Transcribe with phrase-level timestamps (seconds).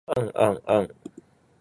[0.07, 0.95] あんあんあ ｎ